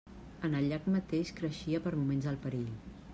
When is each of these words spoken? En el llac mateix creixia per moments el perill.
En 0.47 0.55
el 0.59 0.69
llac 0.71 0.87
mateix 0.93 1.31
creixia 1.41 1.83
per 1.87 1.93
moments 2.01 2.31
el 2.35 2.43
perill. 2.47 2.73